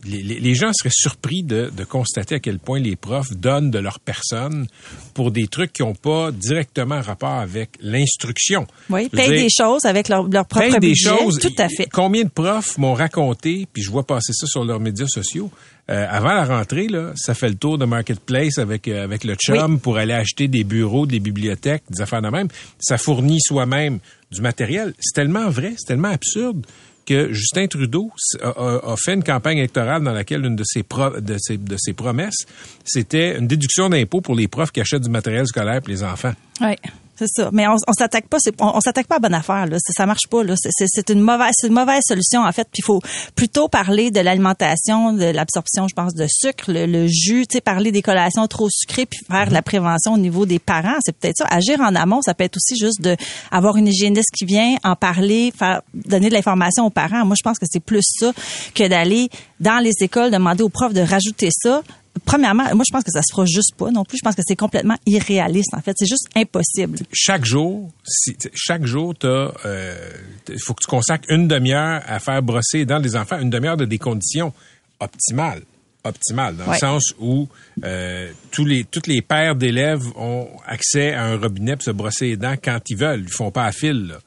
[0.05, 3.79] les, les, gens seraient surpris de, de, constater à quel point les profs donnent de
[3.79, 4.67] leur personne
[5.15, 8.67] pour des trucs qui n'ont pas directement rapport avec l'instruction.
[8.89, 10.81] Oui, payent des choses avec leur, leur propre budget.
[10.81, 11.39] des choses.
[11.39, 11.89] Tout à fait.
[11.91, 15.40] Combien de profs m'ont raconté puis je vois passer ça sur leurs médias sociaux.
[15.91, 19.35] Euh, avant la rentrée, là, ça fait le tour de Marketplace avec euh, avec le
[19.35, 22.49] chum pour aller acheter des bureaux, des bibliothèques, des affaires de même.
[22.79, 23.99] Ça fournit soi-même
[24.31, 24.95] du matériel.
[25.01, 26.65] C'est tellement vrai, c'est tellement absurde
[27.07, 31.57] que Justin Trudeau a, fait une campagne électorale dans laquelle une de ses, de ses,
[31.57, 32.47] de ses promesses,
[32.85, 36.35] c'était une déduction d'impôt pour les profs qui achètent du matériel scolaire pour les enfants.
[36.61, 36.77] Oui.
[37.21, 37.51] C'est ça.
[37.53, 39.67] Mais on, s'attaque pas, on, on s'attaque pas à bonne affaire.
[39.67, 39.77] Là.
[39.79, 40.43] Ça, ça marche pas.
[40.43, 40.55] Là.
[40.57, 42.67] C'est, une mauvaise, c'est une mauvaise solution en fait.
[42.73, 43.03] Puis il faut
[43.35, 47.47] plutôt parler de l'alimentation, de l'absorption, je pense, de sucre, le, jus.
[47.47, 50.59] Tu sais, parler des collations trop sucrées, puis faire de la prévention au niveau des
[50.59, 50.97] parents.
[51.05, 51.47] C'est peut-être ça.
[51.51, 53.17] Agir en amont, ça peut être aussi juste de
[53.51, 57.27] avoir une hygiéniste qui vient en parler, faire donner de l'information aux parents.
[57.27, 58.33] Moi, je pense que c'est plus ça
[58.75, 59.29] que d'aller
[59.61, 61.83] dans les écoles demander aux profs de rajouter ça
[62.25, 64.19] premièrement, moi, je pense que ça se fera juste pas non plus.
[64.19, 65.95] Je pense que c'est complètement irréaliste, en fait.
[65.99, 66.99] C'est juste impossible.
[67.13, 69.95] Chaque jour, si, chaque jour, il euh,
[70.59, 73.85] faut que tu consacres une demi-heure à faire brosser dans des enfants, une demi-heure de
[73.85, 74.53] des conditions
[74.99, 75.63] optimales
[76.03, 77.47] optimales, dans le sens où
[77.85, 82.29] euh, tous les toutes les pères d'élèves ont accès à un robinet pour se brosser
[82.29, 83.21] les dents quand ils veulent.
[83.21, 84.07] Ils font pas à fil.
[84.09, 84.19] Là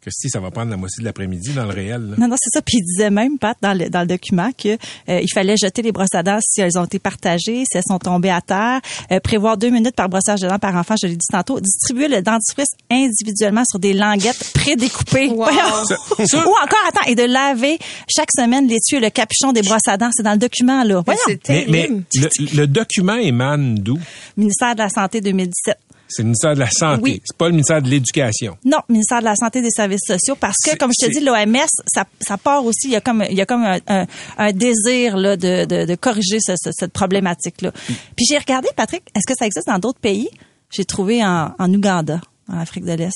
[0.00, 2.14] que si ça va prendre la moitié de l'après-midi dans le réel.
[2.18, 2.62] Non, non, c'est ça.
[2.62, 5.82] Puis il disait même, Pat, dans le, dans le document, que euh, il fallait jeter
[5.82, 8.80] les brosses à dents si elles ont été partagées, si elles sont tombées à terre,
[9.12, 12.08] euh, prévoir deux minutes par brossage de dents par enfant, je l'ai dit tantôt, distribuer
[12.08, 15.28] le dentifrice individuellement sur des languettes prédécoupées.
[15.28, 15.46] Wow.
[15.46, 19.96] Ou encore, attends, et de laver chaque semaine l'étui et le capuchon des brosses à
[19.96, 20.10] dents.
[20.12, 21.02] C'est dans le document, là.
[21.48, 23.98] Mais, mais le, le, document émane d'où?
[24.36, 25.76] Ministère de la Santé 2017.
[26.10, 27.00] C'est le ministère de la Santé.
[27.02, 27.22] Oui.
[27.24, 28.58] C'est pas le ministère de l'Éducation.
[28.64, 31.20] Non, ministère de la Santé et des Services sociaux, parce que, comme je te dis,
[31.24, 34.06] l'OMS, ça, ça part aussi, il y a comme, il y a comme un, un-
[34.36, 37.72] un désir là, de, de, de corriger ce- ce- cette problématique-là.
[38.16, 40.28] Puis j'ai regardé, Patrick, est-ce que ça existe dans d'autres pays?
[40.70, 43.12] J'ai trouvé en, en Ouganda, en Afrique de l'Est,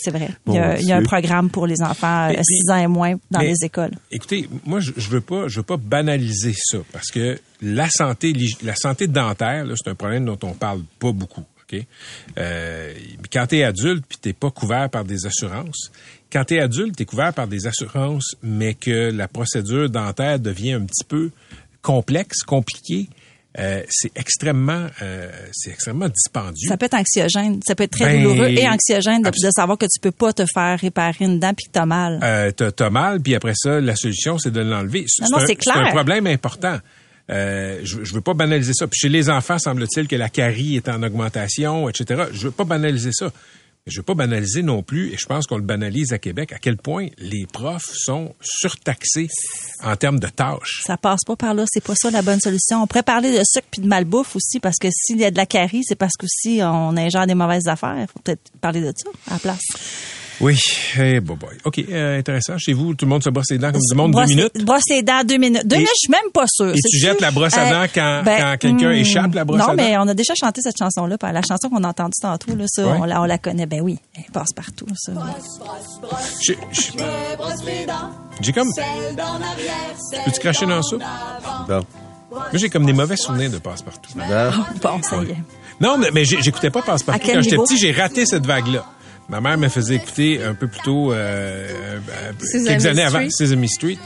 [0.00, 0.28] c'est vrai.
[0.46, 2.70] Il y, a, Mon il y a un programme pour les enfants Mais- euh, 6
[2.70, 3.90] ans et moins dans mais- les écoles.
[4.12, 8.32] Écoutez, moi, je, je veux pas, je veux pas banaliser ça parce que la santé,
[8.62, 11.42] la santé dentaire, c'est un problème dont on parle pas beaucoup.
[11.70, 11.84] Ok,
[12.38, 12.94] euh,
[13.30, 15.90] quand t'es adulte puis t'es pas couvert par des assurances,
[16.32, 20.84] quand t'es adulte, t'es couvert par des assurances, mais que la procédure dentaire devient un
[20.84, 21.30] petit peu
[21.82, 23.08] complexe, compliquée.
[23.58, 26.68] euh, c'est extrêmement, euh, c'est extrêmement dispendieux.
[26.68, 29.86] Ça peut être anxiogène, ça peut être très Ben, douloureux et anxiogène de, savoir que
[29.86, 32.20] tu peux pas te faire réparer une dent puis que t'as mal.
[32.22, 35.06] euh, t'as, mal, puis après ça, la solution, c'est de l'enlever.
[35.22, 35.78] Non, non, un, c'est clair.
[35.78, 36.78] un problème important.
[37.30, 38.86] Euh, je, je veux pas banaliser ça.
[38.86, 42.24] Puis chez les enfants, semble-t-il que la carie est en augmentation, etc.
[42.32, 43.30] Je veux pas banaliser ça.
[43.88, 46.58] Je veux pas banaliser non plus, et je pense qu'on le banalise à Québec, à
[46.58, 49.28] quel point les profs sont surtaxés
[49.82, 50.82] en termes de tâches.
[50.84, 52.82] Ça passe pas par là, c'est pas ça la bonne solution.
[52.82, 55.38] On pourrait parler de sucre puis de malbouffe aussi parce que s'il y a de
[55.38, 58.06] la carie, c'est parce qu'aussi on ingère des mauvaises affaires.
[58.12, 59.62] Faut peut-être parler de ça à la place.
[60.40, 60.56] Oui,
[60.96, 61.56] hey, boy, boy.
[61.64, 62.56] OK, euh, intéressant.
[62.58, 64.64] Chez vous, tout le monde se brosse les dents comme du monde, deux brosse, minutes?
[64.64, 65.66] Brosse les dents deux minutes.
[65.66, 66.68] Deux Et- minutes, je suis même pas sûre.
[66.76, 69.68] et tu jettes la brosse à dents quand- quand quelqu'un échappe la brosse non, à
[69.70, 69.74] dents?
[69.82, 71.16] mais on a déjà chanté cette chanson-là.
[71.32, 72.96] La chanson qu'on a entendue tantôt, là, ça, Ouais.
[73.00, 73.66] on, la, on la connaît.
[73.66, 74.86] Ben oui, elle passe partout.
[74.96, 75.12] Ça.
[76.40, 76.92] J'ai- j'ai-
[78.40, 78.68] J'ai comme...
[80.24, 80.96] Peux-tu cracher dans ça?
[81.68, 81.80] Bon.
[82.30, 84.10] Moi, j'ai comme des mauvais souvenirs de passe-partout.
[84.14, 84.22] Bon.
[84.82, 85.36] Bon, ça y est.
[85.80, 87.26] Non, mais, mais j'écoutais pas passe-partout.
[87.32, 88.84] Quand j'étais petit, j'ai raté cette vague-là.
[89.28, 91.68] Ma mère me faisait écouter un peu plus tôt, euh,
[92.10, 92.32] euh,
[92.66, 93.26] quelques années avant.
[93.28, 93.98] Sesame Street.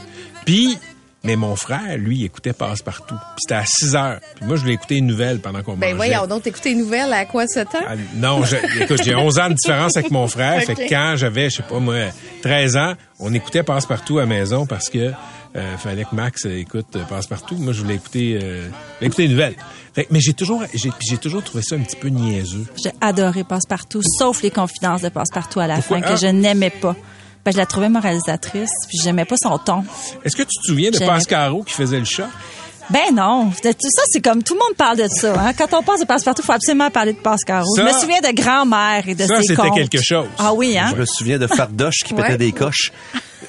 [0.45, 0.77] Puis,
[1.23, 3.15] mais mon frère, lui, il écoutait passe-partout.
[3.15, 4.19] Puis c'était à 6 heures.
[4.35, 6.09] Puis moi, je voulais écouter une nouvelle pendant qu'on Ben mangeait.
[6.09, 7.79] voyons donc, t'écouter les nouvelles à quoi ce temps?
[7.87, 10.61] Ah, non, je- écoute, j'ai 11 ans de différence avec mon frère.
[10.65, 11.95] Fait que quand j'avais, je sais pas moi,
[12.41, 15.11] 13 ans, on écoutait Passe-Partout à la maison parce que
[15.55, 17.55] euh, fallait que Max euh, écoute euh, Passe-Partout.
[17.55, 18.67] Moi, je voulais écouter, euh,
[19.01, 19.55] écouter une nouvelle.
[19.93, 22.65] Fait mais j'ai toujours, j'ai, toujours trouvé ça un petit peu niaiseux.
[22.83, 25.97] J'ai adoré Passe-Partout, sauf les confidences de Passe-Partout à la Pourquoi?
[25.97, 26.15] fin, que Ah.
[26.15, 26.95] je n'aimais pas.
[27.45, 29.83] Ben, je la trouvais moralisatrice, puis j'aimais pas son ton.
[30.23, 32.29] Est-ce que tu te souviens de Pascaro qui faisait le chat?
[32.89, 35.33] Ben non, tout ça c'est comme tout le monde parle de ça.
[35.39, 35.53] Hein?
[35.57, 37.65] Quand on passe de passe-partout, il faut absolument parler de Pascaro.
[37.75, 39.75] Ça- Je me souviens de grand-mère et de Ça, ses c'était contes.
[39.75, 40.27] quelque chose.
[40.37, 40.89] Ah oui, hein?
[40.91, 42.23] Je me souviens de Fardoche qui Ouais.
[42.23, 42.91] pétait des coches.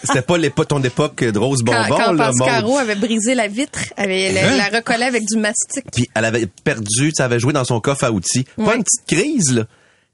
[0.03, 2.81] C'était pas l'époque, ton époque de rose Quand, bonbon, quand Pascaro Maude.
[2.81, 4.57] avait brisé la vitre, avait, la, Hein?
[4.71, 5.85] la recollait avec du mastic.
[5.93, 8.45] Puis elle avait perdu, ça avait joué dans son coffre à outils.
[8.57, 8.77] Pas Ouais.
[8.77, 9.65] une petite crise, là.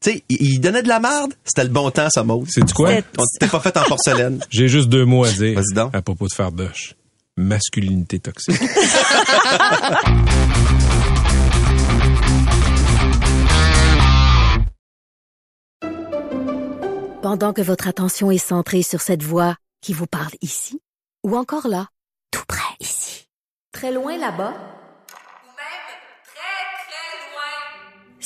[0.02, 1.35] Tu sais, il, donnait de la merde.
[1.44, 2.46] C'était le bon temps, ça, Maude.
[2.48, 2.88] C'est du quoi?
[2.88, 4.40] C'était- On t'était pas fait en porcelaine.
[4.50, 5.94] J'ai juste deux mots à dire Vas-y donc.
[5.94, 6.94] à propos de Fardoche.
[7.40, 8.61] Masculinité toxique.
[17.22, 20.81] Pendant que votre attention est centrée sur cette voix qui vous parle ici,
[21.24, 21.88] ou encore là,
[22.31, 23.26] tout près ici,
[23.72, 24.55] très loin là-bas,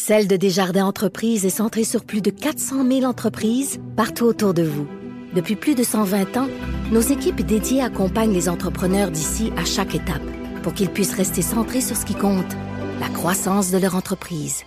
[0.07, 4.63] Celle de Desjardins Entreprises est centrée sur plus de 400 000 entreprises partout autour de
[4.63, 4.87] vous.
[5.35, 6.49] Depuis plus de 120 ans,
[6.91, 10.23] nos équipes dédiées accompagnent les entrepreneurs d'ici à chaque étape
[10.63, 12.53] pour qu'ils puissent rester centrés sur ce qui compte,
[13.01, 14.65] la croissance de leur entreprise.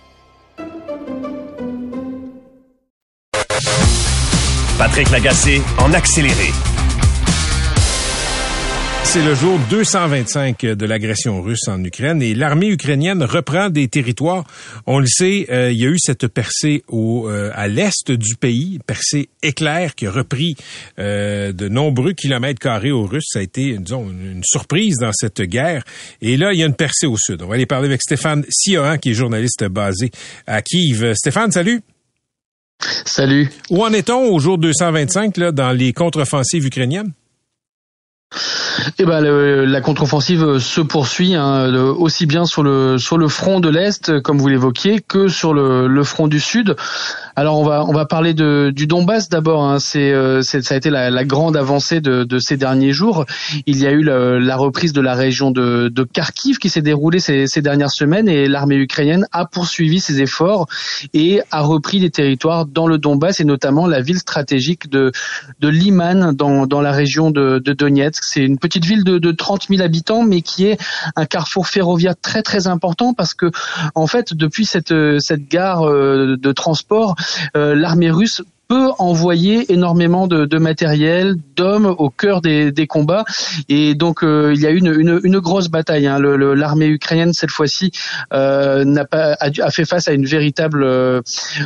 [4.78, 6.52] Patrick Lagacé en accéléré.
[9.10, 14.44] C'est le jour 225 de l'agression russe en Ukraine et l'armée ukrainienne reprend des territoires.
[14.86, 18.36] On le sait, euh, il y a eu cette percée au, euh, à l'est du
[18.36, 20.56] pays, percée éclair qui a repris
[20.98, 23.30] euh, de nombreux kilomètres carrés aux Russes.
[23.32, 25.84] Ça a été, disons, une, une surprise dans cette guerre.
[26.20, 27.40] Et là, il y a une percée au sud.
[27.40, 30.10] On va aller parler avec Stéphane Siohan, qui est journaliste basé
[30.46, 31.14] à Kiev.
[31.14, 31.80] Stéphane, salut.
[33.06, 33.48] Salut.
[33.70, 37.14] Où en est-on au jour 225 là, dans les contre-offensives ukrainiennes?
[38.98, 43.58] Eh ben, le- la contre-offensive se poursuit hein, aussi bien sur le sur le front
[43.58, 46.76] de l'est, comme vous l'évoquiez, que sur le, le front du sud.
[47.36, 49.64] Alors on va on va parler de du Donbass d'abord.
[49.64, 49.78] Hein.
[49.78, 53.24] C'est euh, ça a été la, la grande avancée de, de ces derniers jours.
[53.66, 56.82] Il y a eu le- la reprise de la région de, de Kharkiv qui s'est
[56.82, 60.66] déroulée ces, ces dernières semaines et l'armée ukrainienne a poursuivi ses efforts
[61.14, 65.12] et a repris des territoires dans le Donbass et notamment la ville stratégique de
[65.60, 68.17] de Liman dans dans la région de, de Donetsk.
[68.22, 70.78] C'est une petite ville de, de 30 000 habitants, mais qui est
[71.16, 73.50] un carrefour ferroviaire très très important parce que
[73.94, 77.16] en fait depuis cette cette gare euh, de transport,
[77.56, 83.24] euh, l'armée russe peut envoyer énormément de, de matériel, d'hommes au cœur des, des, combats.
[83.70, 86.06] Et donc euh, il y a une, une, une grosse bataille.
[86.06, 86.18] Hein.
[86.20, 87.90] L'armée ukrainienne cette fois-ci
[88.34, 91.20] euh, n'a pas a, fait face à une véritable euh,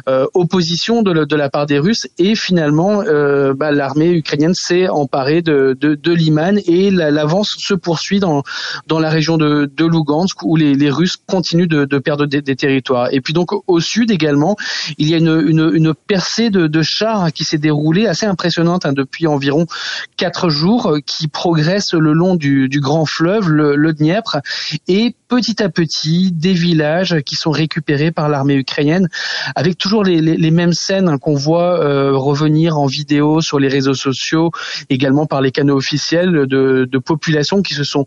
[0.09, 2.07] euh opposition de, de, la part des Russes.
[2.19, 7.75] Et finalement, euh, bah, l'armée ukrainienne s'est emparée de, de, de Liman et l'avance se
[7.75, 8.45] poursuit dans
[8.87, 12.43] dans la région de, de Lugansk où les, les Russes continuent de, de perdre des,
[12.43, 13.09] des, territoires.
[13.11, 14.57] Et puis donc au sud également,
[14.99, 18.87] il y a une, une, une percée de, de chars qui s'est déroulée assez impressionnante
[18.87, 19.67] hein, depuis environ
[20.17, 24.39] quatre jours, euh, qui progresse le long du, du grand fleuve, le, le Dniepr,
[24.89, 29.09] et petit à petit des villages qui sont récupérés par l'armée ukrainienne,
[29.55, 33.69] avec toujours les, les, les mêmes scènes qu'on voit euh, revenir en vidéo sur les
[33.69, 34.51] réseaux sociaux,
[34.91, 38.05] également par les canaux officiels de, de populations qui se sont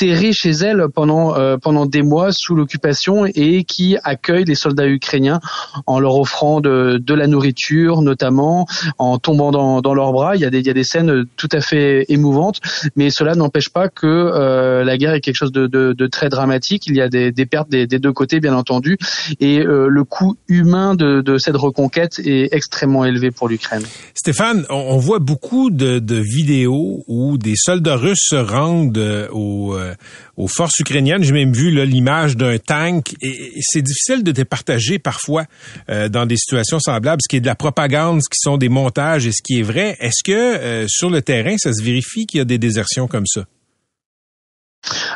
[0.00, 4.88] terrées chez elles pendant euh, pendant des mois sous l'occupation et qui accueillent les soldats
[4.88, 5.40] ukrainiens
[5.86, 10.36] en leur offrant de, de la nourriture notamment, en tombant dans, dans leurs bras.
[10.36, 12.60] Il y a des il y a des scènes tout à fait émouvantes,
[12.96, 16.30] mais cela n'empêche pas que euh, la guerre est quelque chose de, de, de très
[16.30, 18.96] dramatique il y a des, pertes des, deux côtés, bien entendu,
[19.38, 23.82] et euh, le coût humain de, cette reconquête est extrêmement élevé pour l'Ukraine.
[24.14, 29.94] Stéphane, on, voit beaucoup de, vidéos où des soldats russes se rendent euh, euh,
[30.36, 31.22] aux, forces ukrainiennes.
[31.22, 35.44] J'ai même vu l'image d'un tank, et, c'est difficile de départager parfois
[35.88, 39.26] dans des situations semblables, ce qui est de la propagande, ce qui sont des montages
[39.26, 39.96] et ce qui est vrai.
[40.00, 43.44] Est-ce que sur le terrain, ça se vérifie qu'il y a des désertions comme ça?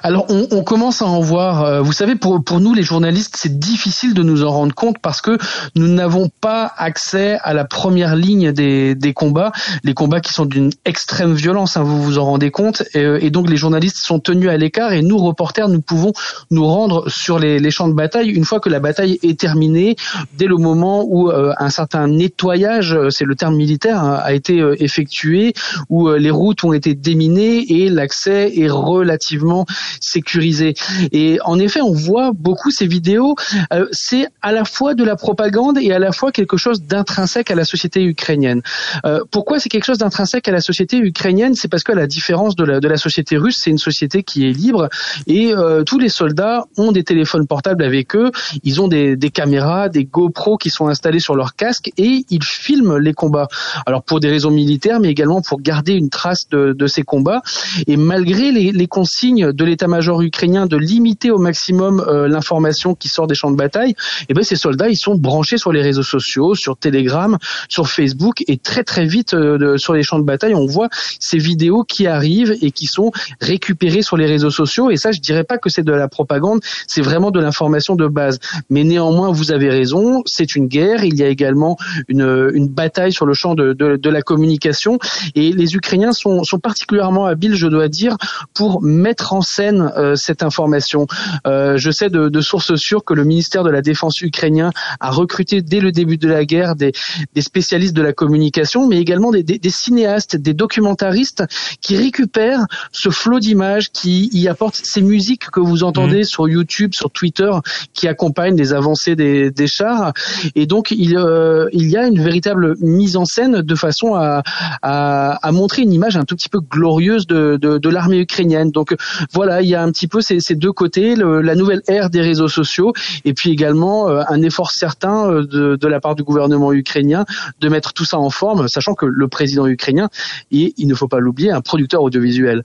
[0.03, 1.65] Alors on, on, commence à en voir.
[1.65, 4.99] Euh, vous savez, pour pour nous les journalistes, c'est difficile de nous en rendre compte
[5.01, 5.39] parce que
[5.75, 10.45] nous n'avons pas accès à la première ligne des, des combats, les combats qui sont
[10.45, 11.79] d'une extrême violence.
[11.79, 14.93] Hein, vous vous en rendez compte, et, et, donc les journalistes sont tenus à l'écart
[14.93, 16.13] et nous reporters, nous pouvons
[16.51, 19.97] nous rendre sur les, les, champs de bataille une fois que la bataille est terminée,
[20.37, 24.35] dès le moment où euh, un certain nettoyage, euh, c'est le terme militaire, hein, a
[24.35, 25.55] été effectué,
[25.89, 29.54] où les routes ont été déminées et l'accès est relativement
[30.01, 30.75] sécurisé.
[31.13, 33.37] Et en effet, on voit beaucoup ces vidéos.
[33.73, 37.51] Euh, c'est à la fois de la propagande et à la fois quelque chose d'intrinsèque
[37.51, 38.63] à la société ukrainienne.
[39.07, 41.55] Euh, pourquoi c'est quelque chose d'intrinsèque à la société ukrainienne?
[41.55, 44.47] C'est parce que la différence de la, de la société russe, c'est une société qui
[44.47, 44.89] est libre
[45.27, 48.31] et euh, tous les soldats ont des téléphones portables avec eux.
[48.63, 52.99] Ils ont des, caméras, des GoPro qui sont installés sur leur casque et ils filment
[52.99, 53.49] les combats.
[53.87, 57.43] Alors pour des raisons militaires, mais également pour garder une trace de, de ces combats.
[57.87, 63.27] Et malgré les consignes de l'état-major ukrainien de limiter au maximum euh, l'information qui sort
[63.27, 66.03] des champs de bataille, et eh ben ces soldats ils sont branchés sur les réseaux
[66.03, 70.55] sociaux, sur Telegram, sur Facebook et très très vite euh, sur les champs de bataille
[70.55, 70.89] on voit
[71.21, 74.91] ces vidéos qui arrivent et qui sont récupérées sur les réseaux sociaux.
[74.91, 78.07] Et ça je dirais pas que c'est de la propagande, c'est vraiment de l'information de
[78.07, 78.39] base.
[78.71, 81.77] Mais néanmoins vous avez raison, c'est une guerre, il y a également
[82.09, 84.99] une, une bataille sur le champ de, de, de la communication.
[85.35, 88.17] Et les Ukrainiens sont, sont particulièrement habiles je dois dire
[88.55, 91.07] pour mettre en scène euh, cette information.
[91.47, 94.71] Euh, je sais de, de, sources sûres que le ministère de la Défense ukrainien
[95.01, 96.93] a recruté dès le début de la guerre des,
[97.35, 101.45] des spécialistes de la communication, mais également des, des, des cinéastes, des documentaristes
[101.81, 106.25] qui récupèrent ce flot d'images, qui y apportent ces musiques que vous entendez mmh.
[106.25, 107.51] sur YouTube, sur Twitter,
[107.93, 110.13] qui accompagnent les avancées des, des chars.
[110.55, 114.43] Et donc il, euh, il y a une véritable mise en scène de façon à,
[114.83, 118.71] à, à montrer une image un tout petit peu glorieuse de, de, de l'armée ukrainienne.
[118.71, 118.95] Donc
[119.33, 122.49] voilà, il y a un petit peu ces, deux côtés, la nouvelle ère des réseaux
[122.49, 122.93] sociaux,
[123.25, 127.25] et puis également euh, un effort certain euh, de, la part du gouvernement ukrainien
[127.61, 130.09] de mettre tout ça en forme, sachant que le président ukrainien
[130.53, 132.63] est, il ne faut pas l'oublier, un producteur audiovisuel.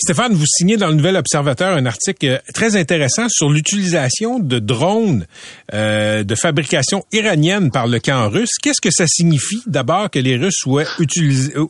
[0.00, 4.58] Stéphane, vous signez dans le Nouvel Observateur un article euh, très intéressant sur l'utilisation de
[4.58, 5.26] drones
[5.72, 8.58] de fabrication iranienne par le camp russe.
[8.62, 10.84] Qu'est-ce que ça signifie d'abord que les Russes soient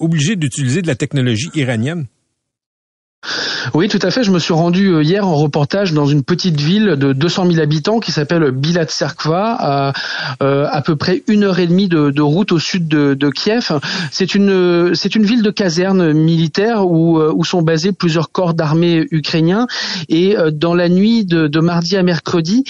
[0.00, 2.06] obligés d'utiliser de la technologie iranienne?
[3.74, 4.24] Oui, tout à fait.
[4.24, 7.60] Je me suis rendu euh, hier en reportage dans une petite ville de 200 000
[7.60, 9.92] habitants qui s'appelle Bilatserkva, à
[10.42, 13.30] euh, à peu près une heure et demie de, de route au sud de, de
[13.30, 13.78] Kiev.
[14.10, 18.54] C'est une c'est une ville de caserne militaire où euh, où sont basés plusieurs corps
[18.54, 19.66] d'armée ukrainiens.
[20.08, 22.64] Et dans la nuit de, de mardi à mercredi,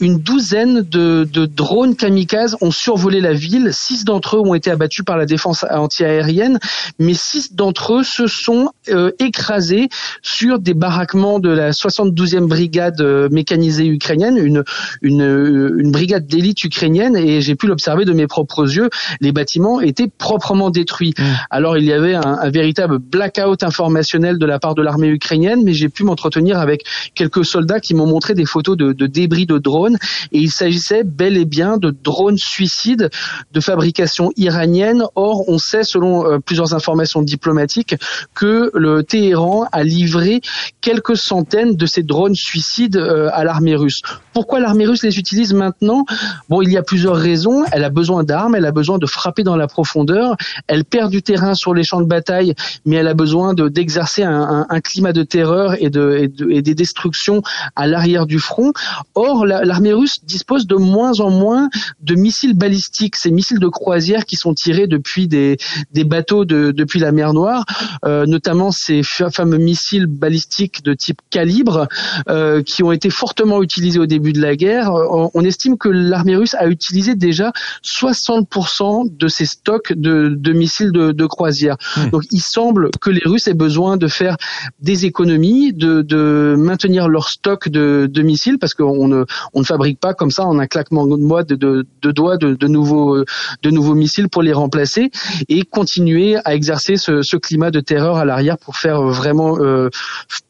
[0.00, 3.70] une douzaine de, de drones kamikazes ont survolé la ville.
[3.72, 6.58] Six d'entre eux ont été abattus par la défense antiaérienne,
[6.98, 8.70] mais six d'entre eux se sont
[9.18, 9.89] écrasés
[10.22, 14.64] sur des baraquements de la 72e brigade euh, mécanisée ukrainienne, une,
[15.02, 18.90] une, une brigade d'élite ukrainienne, et j'ai pu l'observer de mes propres yeux.
[19.20, 21.14] Les bâtiments étaient proprement détruits.
[21.18, 21.22] Mmh.
[21.50, 25.62] Alors il y avait un, un, véritable blackout informationnel de la part de l'armée ukrainienne,
[25.64, 29.46] mais j'ai pu m'entretenir avec quelques soldats qui m'ont montré des photos de, de débris
[29.46, 29.98] de drones,
[30.32, 33.10] et il s'agissait bel et bien de drones suicides
[33.52, 35.04] de fabrication iranienne.
[35.14, 37.96] Or, on sait, selon euh, plusieurs informations diplomatiques,
[38.34, 40.40] que le Téhéran a livré
[40.80, 44.00] quelques centaines de ces drones suicides euh, à l'armée russe.
[44.32, 46.04] Pourquoi l'armée russe les utilise maintenant?
[46.48, 47.64] Bon, il y a plusieurs raisons.
[47.72, 50.36] Elle a besoin d'armes, elle a besoin de frapper dans la profondeur,
[50.66, 52.54] elle perd du terrain sur les champs de bataille,
[52.84, 56.74] mais elle a besoin d'exercer un, un, climat de terreur et, de, et, de, des
[56.74, 57.42] destructions
[57.76, 58.72] à l'arrière du front.
[59.14, 61.68] Or, l'armée russe dispose de moins en moins
[62.00, 65.58] de missiles balistiques, ces missiles de croisière qui sont tirés depuis des,
[65.92, 67.64] des bateaux de, depuis la mer Noire,
[68.04, 69.69] euh, notamment ces fameux missiles
[70.06, 71.88] balistiques de type calibre
[72.28, 74.92] euh, qui ont été fortement utilisés au début de la guerre.
[74.92, 77.52] On, on estime que l'armée russe a utilisé déjà
[77.84, 81.76] 60% de ses stocks de, de missiles de, de croisière.
[81.96, 82.10] Mmh.
[82.10, 84.36] Donc il semble que les Russes aient besoin de faire
[84.80, 89.64] des économies, de, de maintenir leur stock de, de missiles parce qu'on ne, on ne
[89.64, 93.24] fabrique pas comme ça en un claquement de, de, de, de doigts de, de, nouveaux,
[93.62, 95.10] de nouveaux missiles pour les remplacer
[95.48, 99.58] et continuer à exercer ce, ce climat de terreur à l'arrière pour faire vraiment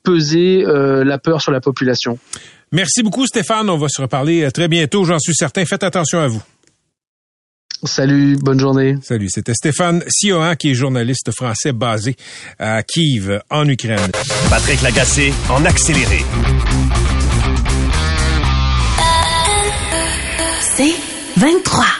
[0.02, 2.18] peser euh, la peur sur la population.
[2.72, 5.64] Merci beaucoup Stéphane, on va se reparler euh, très bientôt, j'en suis certain.
[5.64, 6.42] Faites attention à vous.
[7.84, 8.96] Salut, bonne journée.
[9.02, 12.14] Salut, c'était Stéphane Siohan qui est journaliste français basé
[12.58, 14.10] à Kiev en Ukraine.
[14.50, 16.24] Patrick Lagacé en accéléré.
[20.60, 20.94] C'est
[21.36, 21.99] 23.